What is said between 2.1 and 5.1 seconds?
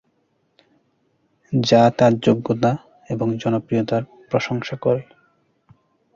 যোগ্যতা এবং জনপ্রিয়তার প্রশংসা করে।